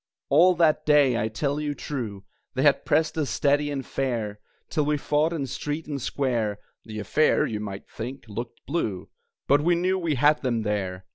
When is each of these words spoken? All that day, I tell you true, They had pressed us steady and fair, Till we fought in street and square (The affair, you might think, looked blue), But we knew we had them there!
All 0.29 0.55
that 0.55 0.83
day, 0.83 1.15
I 1.21 1.27
tell 1.27 1.59
you 1.59 1.75
true, 1.75 2.23
They 2.55 2.63
had 2.63 2.85
pressed 2.85 3.15
us 3.19 3.29
steady 3.29 3.69
and 3.69 3.85
fair, 3.85 4.39
Till 4.67 4.83
we 4.83 4.97
fought 4.97 5.31
in 5.31 5.45
street 5.45 5.85
and 5.85 6.01
square 6.01 6.57
(The 6.85 6.97
affair, 6.97 7.45
you 7.45 7.59
might 7.59 7.87
think, 7.87 8.25
looked 8.27 8.65
blue), 8.65 9.09
But 9.47 9.61
we 9.61 9.75
knew 9.75 9.99
we 9.99 10.15
had 10.15 10.41
them 10.41 10.63
there! 10.63 11.05